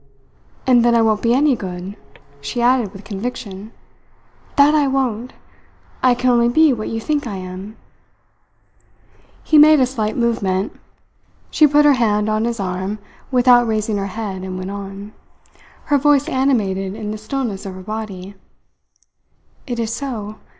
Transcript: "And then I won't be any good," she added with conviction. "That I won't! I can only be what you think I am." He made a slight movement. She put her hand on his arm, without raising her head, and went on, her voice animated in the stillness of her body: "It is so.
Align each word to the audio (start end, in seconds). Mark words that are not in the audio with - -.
"And 0.65 0.83
then 0.83 0.95
I 0.95 1.03
won't 1.03 1.21
be 1.21 1.31
any 1.31 1.55
good," 1.55 1.95
she 2.41 2.59
added 2.59 2.91
with 2.91 3.03
conviction. 3.03 3.71
"That 4.55 4.73
I 4.73 4.87
won't! 4.87 5.33
I 6.01 6.15
can 6.15 6.31
only 6.31 6.49
be 6.49 6.73
what 6.73 6.87
you 6.89 6.99
think 6.99 7.27
I 7.27 7.35
am." 7.35 7.77
He 9.43 9.59
made 9.59 9.79
a 9.79 9.85
slight 9.85 10.17
movement. 10.17 10.71
She 11.51 11.67
put 11.67 11.85
her 11.85 11.93
hand 11.93 12.29
on 12.29 12.45
his 12.45 12.59
arm, 12.59 12.97
without 13.29 13.67
raising 13.67 13.97
her 13.97 14.07
head, 14.07 14.41
and 14.41 14.57
went 14.57 14.71
on, 14.71 15.13
her 15.83 15.99
voice 15.99 16.27
animated 16.27 16.95
in 16.95 17.11
the 17.11 17.17
stillness 17.19 17.67
of 17.67 17.75
her 17.75 17.83
body: 17.83 18.33
"It 19.67 19.77
is 19.77 19.93
so. 19.93 20.37